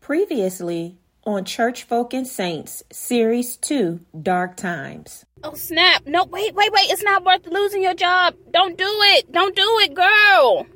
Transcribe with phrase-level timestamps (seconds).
[0.00, 5.26] Previously on Church Folk and Saints, Series 2 Dark Times.
[5.44, 6.06] Oh snap!
[6.06, 6.90] No, wait, wait, wait!
[6.90, 8.34] It's not worth losing your job.
[8.50, 9.30] Don't do it!
[9.30, 10.66] Don't do it, girl!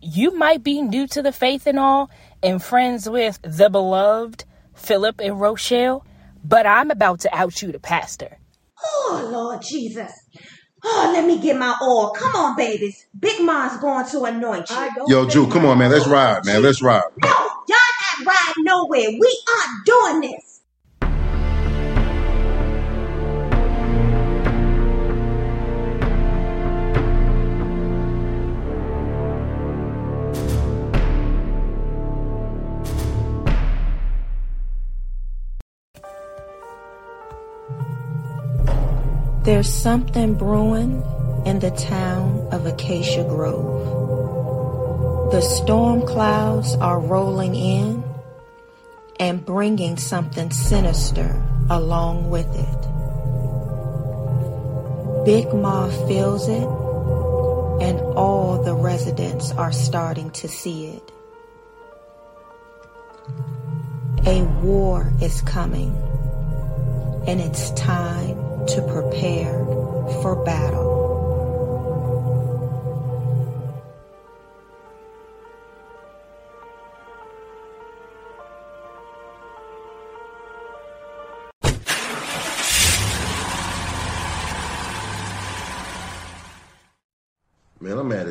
[0.00, 2.10] You might be new to the faith and all,
[2.42, 4.44] and friends with the beloved
[4.74, 6.04] Philip and Rochelle,
[6.42, 8.38] but I'm about to out you the pastor.
[8.82, 10.12] Oh, Lord Jesus.
[10.82, 12.10] Oh, let me get my oil.
[12.10, 13.06] Come on, babies.
[13.18, 14.90] Big Ma's going to anoint you.
[15.08, 15.90] Yo, Jew, come on, man.
[15.90, 16.62] Let's ride, man.
[16.62, 17.02] Let's ride.
[17.22, 17.45] No, y'all not riding
[18.66, 19.10] nowhere.
[19.10, 20.60] We aren't doing this.
[39.44, 41.04] There's something brewing
[41.46, 45.30] in the town of Acacia Grove.
[45.30, 48.02] The storm clouds are rolling in
[49.18, 52.82] and bringing something sinister along with it.
[55.24, 56.68] Big Ma feels it,
[57.82, 61.12] and all the residents are starting to see it.
[64.26, 65.94] A war is coming,
[67.26, 68.36] and it's time
[68.66, 69.64] to prepare
[70.22, 70.85] for battle.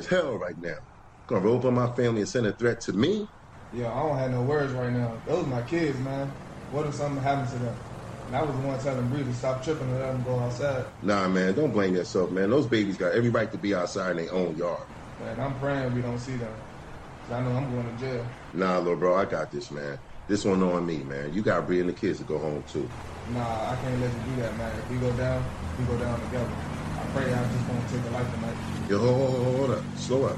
[0.06, 0.76] As hell right now.
[1.28, 3.28] Gonna roll up on my family and send a threat to me?
[3.72, 5.22] Yeah, I don't have no words right now.
[5.26, 6.36] Those are my kids, man.
[6.70, 7.80] What if something happens to them?
[8.26, 10.86] And I was the one telling Bree to stop tripping and let them go outside.
[11.02, 12.50] Nah, man, don't blame yourself, man.
[12.50, 14.78] Those babies got every right to be outside in their own yard.
[15.20, 16.62] Man, I'm praying we don't see them.
[17.22, 18.30] 'Cause I know I'm going to jail.
[18.54, 19.98] Nah, little bro, I got this, man.
[20.28, 21.34] This one on me, man.
[21.34, 22.94] You got Bree and the kids to go home too.
[23.26, 24.80] Nah, I can't let you do that, man.
[24.80, 26.62] If we go down, we go down together.
[26.96, 28.58] I pray I'm just won't take a life tonight.
[28.88, 29.84] Yo, hold, hold, hold, hold up.
[29.98, 30.38] Slow up.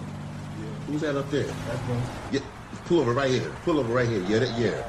[0.88, 1.44] Who's that up there?
[1.44, 2.02] That's one.
[2.32, 2.40] Yeah,
[2.86, 3.52] pull over right here.
[3.64, 4.22] Pull over right here.
[4.24, 4.84] Yeah, that, yeah.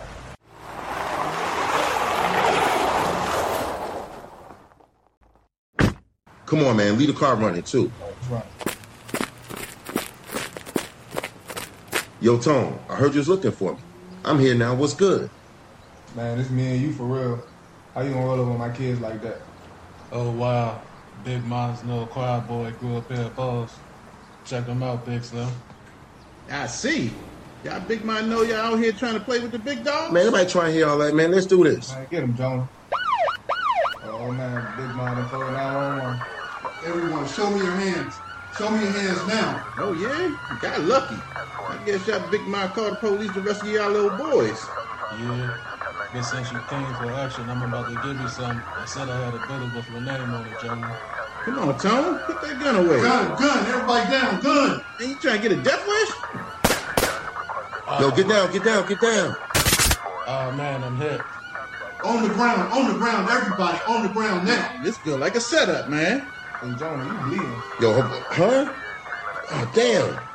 [6.47, 6.97] Come on, man.
[6.97, 7.91] Leave the car running too.
[8.01, 8.47] Oh, That's right.
[12.21, 13.79] Yo, Tone, I heard you was looking for me.
[14.25, 14.75] I'm here now.
[14.75, 15.29] What's good?
[16.15, 17.43] Man, it's me and you for real.
[17.95, 19.41] How you gonna roll over my kids like that?
[20.13, 20.81] Oh wow,
[21.25, 23.77] Big Ma's little choir boy grew up here at Falls.
[24.45, 25.51] Check him out, Big Slim.
[26.51, 27.11] I see.
[27.65, 30.13] Y'all big man know y'all out here trying to play with the big dog?
[30.13, 31.33] Man, nobody trying to hear all that, man.
[31.33, 31.93] Let's do this.
[31.93, 32.69] Man, get him, Jonah.
[34.05, 36.21] Oh man, Big Ma done called 911.
[36.87, 38.15] Everyone, show me your hands.
[38.57, 39.67] Show me your hands now.
[39.79, 40.29] Oh yeah?
[40.29, 41.17] You got lucky.
[41.69, 44.65] I guess y'all big man called the police to rescue y'all little boys.
[45.21, 45.78] Yeah.
[46.13, 48.63] But since you came for action, I'm about to give you some.
[48.77, 50.99] I said I had a bill with your name on it, Jonah.
[51.45, 52.19] Come on, Tone.
[52.27, 53.01] Put that gun away.
[53.03, 54.85] Gun, gun, everybody down, gun.
[55.01, 56.11] Ain't you trying to get a death wish?
[57.87, 59.37] Uh, Yo, get down, get down, get down.
[60.27, 61.21] Oh man, I'm hit.
[62.05, 64.81] On the ground, on the ground, everybody on the ground now.
[64.83, 66.27] This feel like a setup, man.
[66.63, 67.63] And Jonah, you bleeding.
[67.81, 68.73] Yo, huh?
[69.51, 70.28] Oh, damn.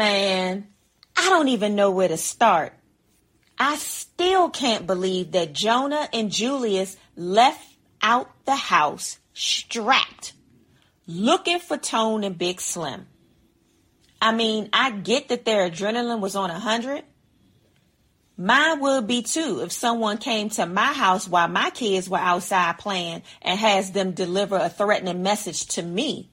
[0.00, 0.66] Man,
[1.14, 2.72] I don't even know where to start.
[3.58, 7.62] I still can't believe that Jonah and Julius left
[8.00, 10.32] out the house strapped,
[11.06, 13.08] looking for Tone and Big Slim.
[14.22, 17.04] I mean, I get that their adrenaline was on a 100.
[18.38, 22.78] Mine would be too if someone came to my house while my kids were outside
[22.78, 26.30] playing and has them deliver a threatening message to me.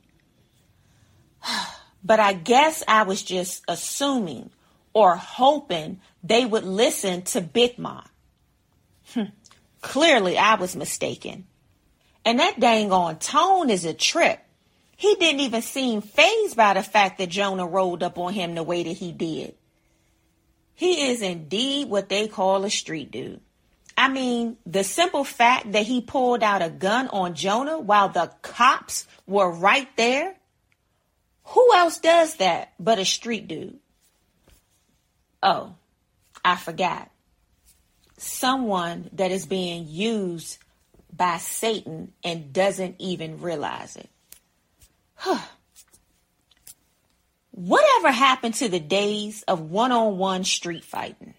[2.04, 4.50] But I guess I was just assuming
[4.94, 8.02] or hoping they would listen to Big Ma.
[9.14, 9.24] Hmm.
[9.82, 11.46] Clearly, I was mistaken.
[12.26, 14.40] And that dang on tone is a trip.
[14.96, 18.64] He didn't even seem phased by the fact that Jonah rolled up on him the
[18.64, 19.56] way that he did.
[20.74, 23.42] He is indeed what they call a street dude.
[23.98, 28.32] I mean, the simple fact that he pulled out a gun on Jonah while the
[28.42, 30.36] cops were right there.
[31.50, 33.80] Who else does that but a street dude?
[35.42, 35.76] Oh,
[36.44, 37.10] I forgot.
[38.18, 40.58] Someone that is being used
[41.16, 44.10] by Satan and doesn't even realize it.
[45.16, 45.40] Huh.
[47.52, 51.34] Whatever happened to the days of one on one street fighting?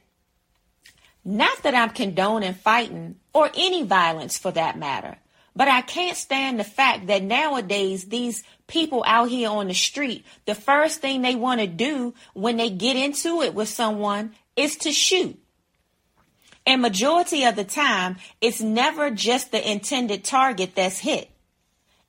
[1.25, 5.19] Not that I'm condoning fighting or any violence for that matter,
[5.59, 10.25] but I can't stand the fact that nowadays these people out here on the street,
[10.47, 14.77] the first thing they want to do when they get into it with someone is
[14.77, 15.37] to shoot.
[16.65, 21.29] And majority of the time, it's never just the intended target that's hit.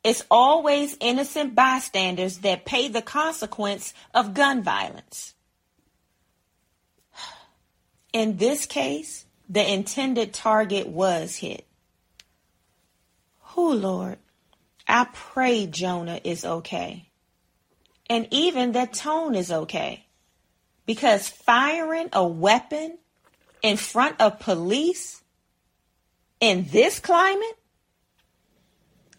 [0.03, 5.33] It's always innocent bystanders that pay the consequence of gun violence.
[8.13, 11.65] In this case, the intended target was hit.
[13.61, 14.17] Oh, Lord,
[14.87, 17.09] I pray Jonah is okay.
[18.09, 20.05] And even that Tone is okay.
[20.85, 22.97] Because firing a weapon
[23.61, 25.21] in front of police
[26.39, 27.57] in this climate,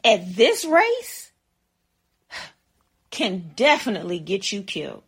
[0.02, 1.32] at this race,
[3.10, 5.02] can definitely get you killed.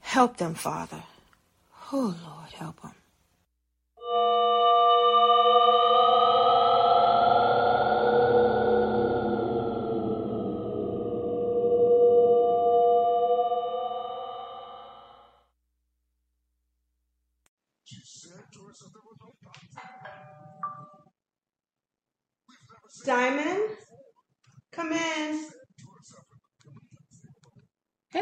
[0.00, 1.02] Help them, Father.
[1.92, 2.94] Oh, Lord, help them.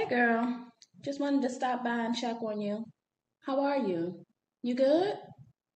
[0.09, 0.67] Girl.
[1.05, 2.85] Just wanted to stop by and check on you.
[3.47, 4.25] How are you?
[4.63, 5.15] You good?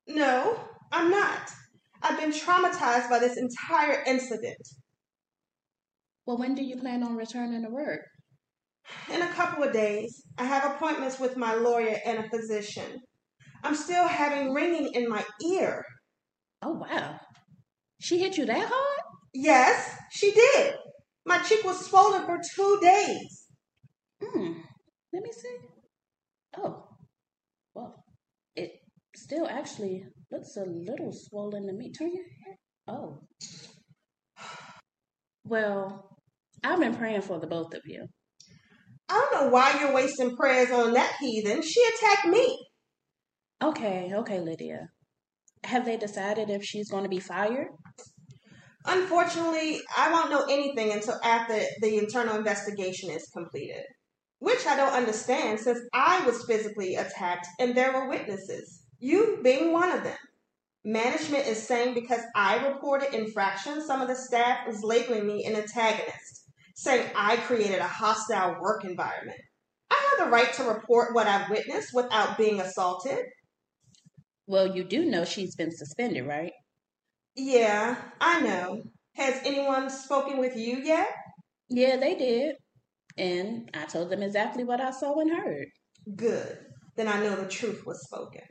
[0.08, 0.58] No,
[0.90, 1.50] I'm not.
[2.02, 4.58] I've been traumatized by this entire incident.
[6.26, 8.00] Well, when do you plan on returning to work?
[9.12, 13.00] In a couple of days, I have appointments with my lawyer and a physician.
[13.62, 15.84] I'm still having ringing in my ear.
[16.62, 17.17] Oh, wow.
[18.00, 19.00] She hit you that hard?
[19.32, 20.75] Yes, she did.
[21.25, 23.42] My cheek was swollen for two days.
[25.12, 25.56] Let me see.
[26.56, 26.85] Oh.
[27.75, 28.05] Well,
[28.56, 28.70] it
[29.17, 31.93] still actually looks a little swollen to me.
[31.93, 32.56] Turn your head.
[32.88, 33.19] Oh.
[35.44, 36.17] Well,
[36.64, 38.06] I've been praying for the both of you.
[39.09, 41.62] I don't know why you're wasting prayers on that heathen.
[41.62, 42.58] She attacked me.
[43.62, 44.88] Okay, okay, Lydia.
[45.65, 47.69] Have they decided if she's going to be fired?
[48.87, 53.85] Unfortunately, I won't know anything until after the internal investigation is completed.
[54.43, 59.71] Which I don't understand since I was physically attacked and there were witnesses, you being
[59.71, 60.19] one of them.
[60.85, 65.55] Management is saying because I reported infractions, some of the staff is labeling me an
[65.55, 69.39] antagonist, saying I created a hostile work environment.
[69.93, 73.21] I have the right to report what I've witnessed without being assaulted.
[74.49, 76.53] Well, you do know she's been suspended, right?
[77.37, 78.83] Yeah, I know.
[79.15, 81.11] Has anyone spoken with you yet?
[81.69, 82.56] Yeah, they did.
[83.17, 85.67] And I told them exactly what I saw and heard.
[86.17, 86.59] Good.
[86.97, 88.43] Then I know the truth was spoken.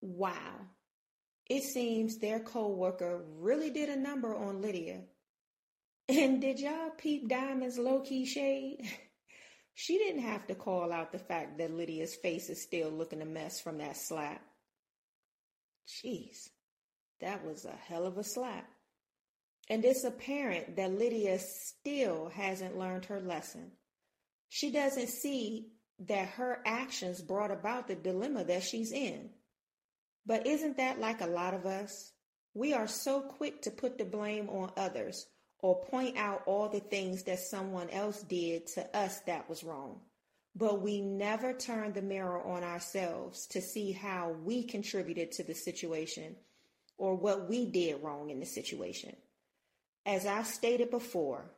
[0.00, 0.34] Wow.
[1.48, 5.02] It seems their co-worker really did a number on Lydia.
[6.08, 8.88] And did y'all peep Diamond's low-key shade?
[9.82, 13.24] She didn't have to call out the fact that Lydia's face is still looking a
[13.24, 14.42] mess from that slap.
[15.88, 16.50] Jeez,
[17.22, 18.68] that was a hell of a slap.
[19.70, 23.72] And it's apparent that Lydia still hasn't learned her lesson.
[24.50, 25.68] She doesn't see
[26.00, 29.30] that her actions brought about the dilemma that she's in.
[30.26, 32.12] But isn't that like a lot of us?
[32.52, 35.24] We are so quick to put the blame on others
[35.62, 40.00] or point out all the things that someone else did to us that was wrong.
[40.56, 45.54] But we never turn the mirror on ourselves to see how we contributed to the
[45.54, 46.36] situation
[46.98, 49.14] or what we did wrong in the situation.
[50.04, 51.50] As I've stated before,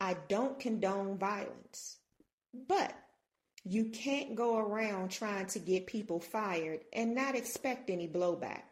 [0.00, 1.98] I don't condone violence,
[2.52, 2.92] but
[3.64, 8.62] you can't go around trying to get people fired and not expect any blowback.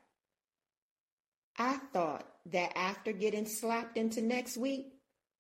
[1.57, 4.93] I thought that after getting slapped into next week,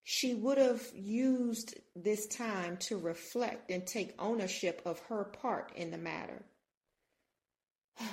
[0.04, 5.90] she would have used this time to reflect and take ownership of her part in
[5.90, 6.42] the matter.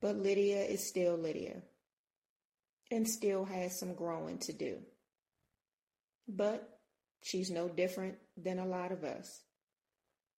[0.00, 1.62] But Lydia is still Lydia
[2.90, 4.78] and still has some growing to do.
[6.26, 6.68] But
[7.22, 9.42] she's no different than a lot of us.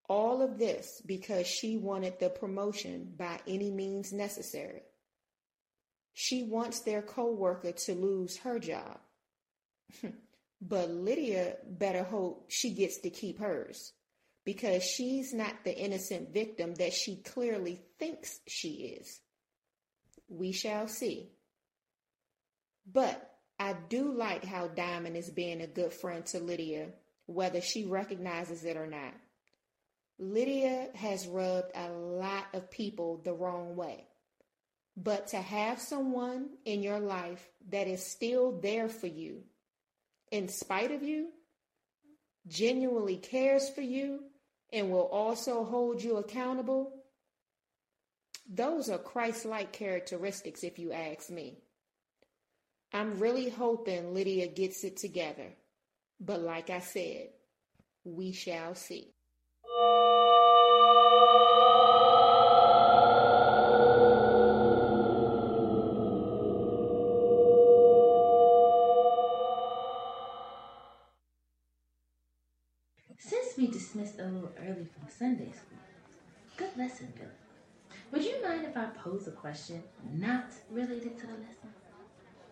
[0.07, 4.83] All of this because she wanted the promotion by any means necessary.
[6.15, 9.01] She wants their coworker to lose her job.
[10.63, 13.93] but Lydia better hope she gets to keep hers
[14.45, 19.21] because she's not the innocent victim that she clearly thinks she is.
[20.29, 21.31] We shall see.
[22.91, 26.89] But I do like how Diamond is being a good friend to Lydia,
[27.27, 29.15] whether she recognizes it or not.
[30.19, 34.07] Lydia has rubbed a lot of people the wrong way.
[34.97, 39.43] But to have someone in your life that is still there for you,
[40.31, 41.29] in spite of you,
[42.47, 44.21] genuinely cares for you,
[44.73, 46.93] and will also hold you accountable,
[48.49, 51.59] those are Christ like characteristics, if you ask me.
[52.93, 55.55] I'm really hoping Lydia gets it together.
[56.21, 57.29] But like I said,
[58.05, 59.15] we shall see.
[74.05, 75.79] Dismissed a little early from Sunday school,
[76.59, 77.31] good lesson, Billy.
[78.13, 79.83] Would you mind if I pose a question
[80.13, 81.73] not related to the lesson?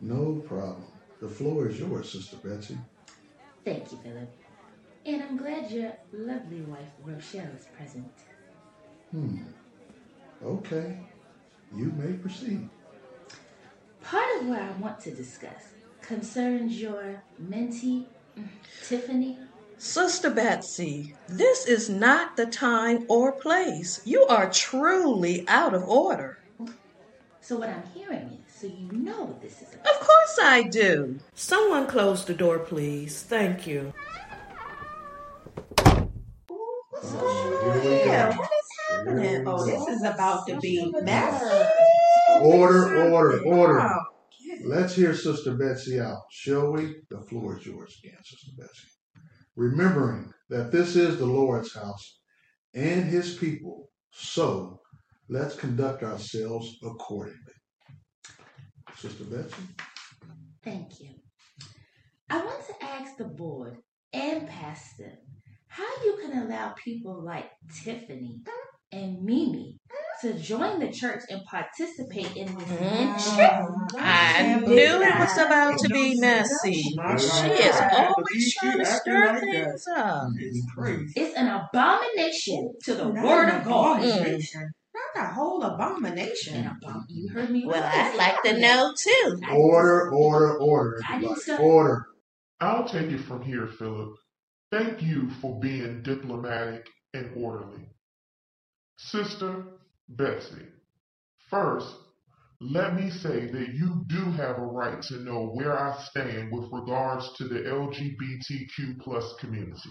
[0.01, 0.87] No problem.
[1.21, 2.79] The floor is yours, Sister Betsy.
[3.67, 4.35] Thank you, Philip.
[5.05, 8.13] And I'm glad your lovely wife, Rochelle, is present.
[9.11, 9.43] Hmm.
[10.43, 11.01] Okay.
[11.77, 12.67] You may proceed.
[14.01, 15.65] Part of what I want to discuss
[16.01, 18.07] concerns your mentee,
[18.89, 19.37] Tiffany.
[19.83, 24.01] Sister Betsy, this is not the time or place.
[24.05, 26.39] You are truly out of order.
[27.41, 29.93] So, what I'm hearing is, so you know what this is about.
[29.93, 31.19] Of course I do.
[31.35, 33.25] Someone close the door, please.
[33.25, 33.93] Thank you.
[37.03, 39.49] Yeah, what is happening?
[39.49, 41.69] Oh, this is about to be messy.
[42.41, 43.81] Order, order, order.
[43.81, 43.99] Oh,
[44.65, 46.95] Let's hear Sister Betsy out, shall we?
[47.11, 48.87] The floor is yours again, Sister Betsy.
[49.57, 52.21] Remembering that this is the Lord's house
[52.75, 54.81] and his people, so
[55.29, 57.37] let's conduct ourselves accordingly.
[58.97, 59.63] Sister Betsy?
[60.65, 61.11] Thank you.
[62.31, 63.79] I want to ask the board
[64.13, 65.19] and Pastor
[65.67, 67.51] how you can allow people like
[67.83, 68.41] Tiffany
[68.93, 69.79] and Mimi
[70.23, 72.85] to join the church and participate in this mm-hmm.
[72.85, 73.49] ministry.
[73.99, 76.75] I knew it was about to be messy.
[76.75, 80.29] She is always trying to stir things up.
[81.17, 84.03] It's an abomination to the word of God.
[84.03, 84.45] Mm.
[84.95, 86.71] Not a whole abomination.
[87.09, 87.65] You heard me.
[87.67, 87.83] Well.
[87.83, 89.41] I'd like to know too.
[89.51, 91.41] Order, order, order, I need everybody.
[91.41, 92.07] some- Order.
[92.61, 94.15] I'll take it from here, Philip.
[94.71, 97.92] Thank you for being diplomatic and orderly.
[99.05, 99.65] Sister
[100.09, 100.69] Betsy,
[101.51, 101.93] first,
[102.61, 106.71] let me say that you do have a right to know where I stand with
[106.73, 109.91] regards to the LGBTQ plus community.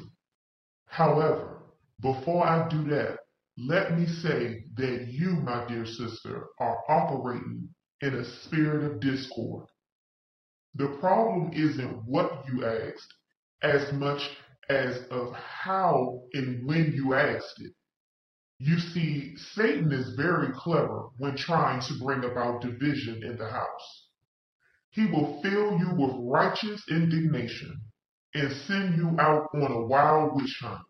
[0.86, 1.62] However,
[2.00, 3.20] before I do that,
[3.58, 7.68] let me say that you, my dear sister, are operating
[8.00, 9.68] in a spirit of discord.
[10.76, 13.14] The problem isn't what you asked
[13.62, 14.38] as much
[14.70, 17.74] as of how and when you asked it.
[18.64, 24.08] You see, Satan is very clever when trying to bring about division in the house.
[24.92, 27.82] He will fill you with righteous indignation
[28.36, 30.84] and send you out on a wild witch hunt,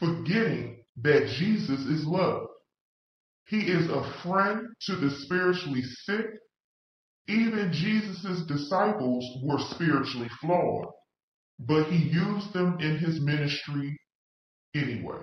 [0.00, 2.46] forgetting that Jesus is love.
[3.46, 6.24] He is a friend to the spiritually sick.
[7.28, 10.86] Even Jesus' disciples were spiritually flawed,
[11.58, 13.98] but he used them in his ministry
[14.74, 15.20] anyway.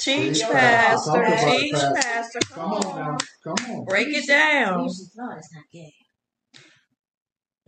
[0.00, 1.22] Teach, Talk Pastor.
[1.22, 2.00] about Teach, Pastor.
[2.02, 2.38] Pastor.
[2.52, 3.16] Come on now.
[3.44, 3.84] Come on.
[3.86, 4.84] Break it down.
[4.88, 5.92] Jesus Lord is not gay.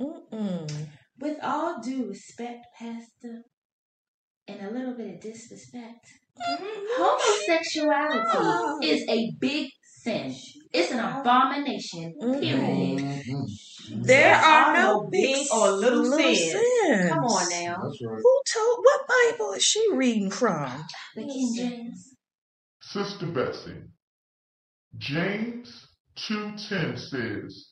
[0.01, 0.89] Mm-mm.
[1.19, 3.43] With all due respect, Pastor,
[4.47, 6.07] and a little bit of disrespect,
[6.41, 7.03] mm-hmm.
[7.03, 8.79] homosexuality ah.
[8.83, 10.35] is a big sin.
[10.73, 11.21] It's an ah.
[11.21, 13.01] abomination, period.
[13.01, 14.03] Mm-hmm.
[14.03, 16.53] There are are no no big big or little sins.
[16.53, 17.11] sins.
[17.11, 17.77] Come on now.
[17.83, 18.21] Right.
[18.23, 18.79] Who told?
[18.83, 20.85] What Bible is she reading from?
[21.17, 22.15] The King James.
[22.93, 23.83] Sister Betsy,
[24.97, 25.89] James
[26.31, 27.67] 2.10 says,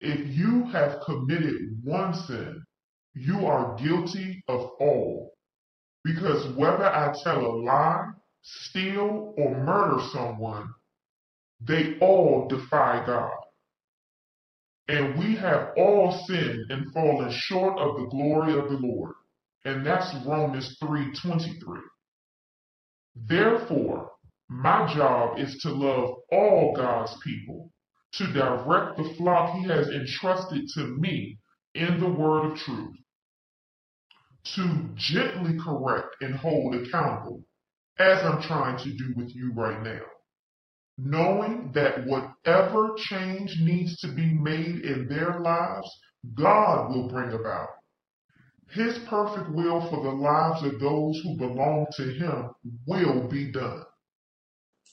[0.00, 2.62] If you have committed one sin,
[3.14, 5.32] you are guilty of all.
[6.04, 8.10] Because whether I tell a lie,
[8.42, 10.68] steal, or murder someone,
[11.60, 13.32] they all defy God.
[14.86, 19.14] And we have all sinned and fallen short of the glory of the Lord.
[19.64, 21.80] And that's Romans 3.23.
[23.14, 24.11] Therefore,
[24.52, 27.72] my job is to love all God's people,
[28.14, 31.38] to direct the flock He has entrusted to me
[31.74, 32.96] in the word of truth,
[34.54, 37.44] to gently correct and hold accountable,
[37.98, 40.02] as I'm trying to do with you right now.
[40.98, 45.88] Knowing that whatever change needs to be made in their lives
[46.34, 47.68] God will bring about.
[48.70, 52.50] His perfect will for the lives of those who belong to Him
[52.86, 53.84] will be done.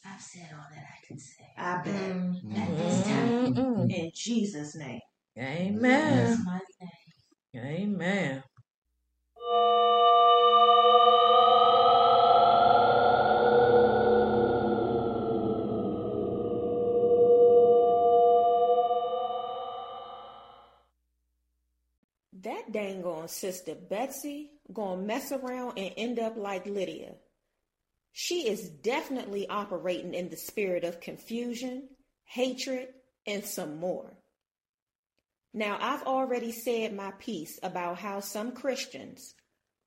[0.06, 1.46] I've said all that I can say.
[1.58, 1.94] I bet.
[1.94, 2.56] Mm-hmm.
[2.56, 3.53] At this time.
[3.53, 3.91] Mm-mm.
[3.91, 5.01] In Jesus' name.
[5.36, 6.27] In Amen.
[6.27, 7.65] His mighty name.
[7.65, 8.44] Amen.
[22.41, 27.15] That dang on sister Betsy gonna mess around and end up like Lydia.
[28.12, 31.89] She is definitely operating in the spirit of confusion,
[32.25, 32.89] hatred,
[33.25, 34.13] and some more.
[35.54, 39.34] Now, I've already said my piece about how some Christians,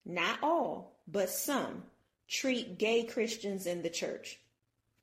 [0.05, 1.85] not all, but some,
[2.29, 4.39] treat gay Christians in the church.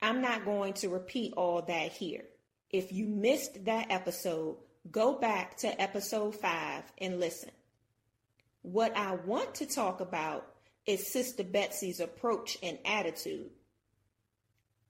[0.02, 2.26] I'm not going to repeat all that here.
[2.72, 4.58] If you missed that episode,
[4.92, 7.52] go back to episode 5 and listen.
[8.62, 10.46] What I want to talk about
[10.86, 13.50] is Sister Betsy's approach and attitude.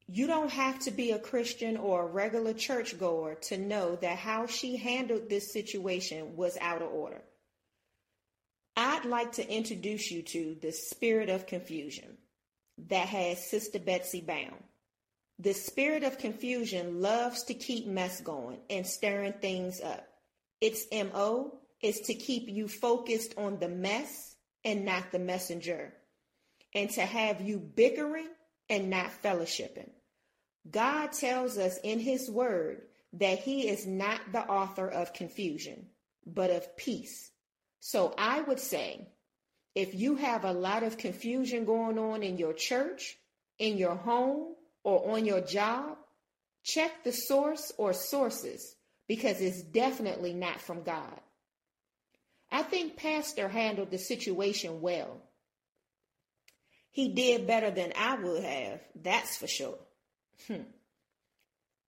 [0.07, 4.47] You don't have to be a Christian or a regular churchgoer to know that how
[4.47, 7.21] she handled this situation was out of order.
[8.75, 12.17] I'd like to introduce you to the spirit of confusion
[12.87, 14.63] that has Sister Betsy bound.
[15.37, 20.07] The spirit of confusion loves to keep mess going and stirring things up.
[20.59, 24.35] Its MO is to keep you focused on the mess
[24.69, 25.91] and not the messenger,
[26.75, 28.27] and to have you bickering
[28.69, 29.89] and not fellowshipping.
[30.69, 32.83] God tells us in His Word
[33.13, 35.87] that He is not the author of confusion,
[36.25, 37.31] but of peace.
[37.79, 39.07] So I would say,
[39.73, 43.17] if you have a lot of confusion going on in your church,
[43.57, 45.97] in your home, or on your job,
[46.63, 48.75] check the source or sources
[49.07, 51.19] because it's definitely not from God.
[52.51, 55.21] I think Pastor handled the situation well.
[56.91, 59.77] He did better than I would have, that's for sure.
[60.47, 60.63] Hmm.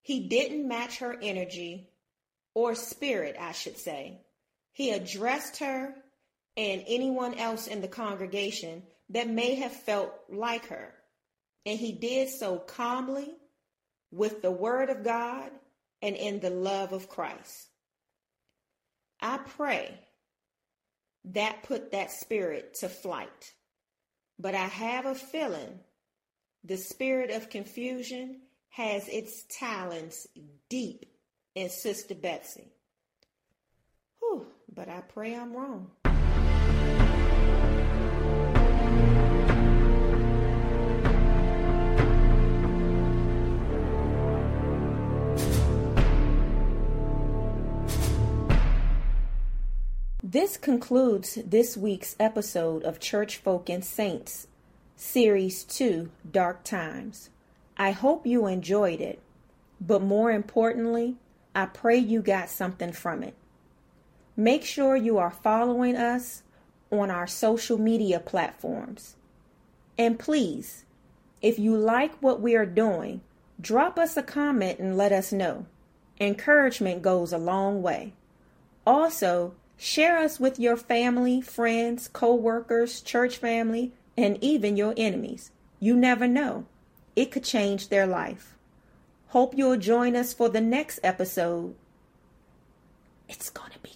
[0.01, 1.89] He didn't match her energy
[2.53, 4.21] or spirit, I should say.
[4.71, 5.93] He addressed her
[6.57, 10.93] and anyone else in the congregation that may have felt like her.
[11.65, 13.29] And he did so calmly
[14.11, 15.51] with the word of God
[16.01, 17.67] and in the love of Christ.
[19.19, 19.99] I pray
[21.25, 23.53] that put that spirit to flight.
[24.39, 25.79] But I have a feeling
[26.63, 30.27] the spirit of confusion has its talons
[30.69, 31.05] deep
[31.55, 32.71] in Sister Betsy.
[34.19, 35.91] Whew, but I pray I'm wrong.
[50.31, 54.47] This concludes this week's episode of Church Folk and Saints,
[54.95, 57.29] Series 2 Dark Times.
[57.75, 59.19] I hope you enjoyed it,
[59.81, 61.17] but more importantly,
[61.53, 63.33] I pray you got something from it.
[64.37, 66.43] Make sure you are following us
[66.89, 69.17] on our social media platforms.
[69.97, 70.85] And please,
[71.41, 73.19] if you like what we are doing,
[73.59, 75.65] drop us a comment and let us know.
[76.21, 78.13] Encouragement goes a long way.
[78.87, 85.49] Also, share us with your family, friends, co workers, church family, and even your enemies.
[85.79, 86.65] You never know.
[87.15, 88.55] It could change their life.
[89.29, 91.73] Hope you'll join us for the next episode.
[93.27, 93.95] It's going to be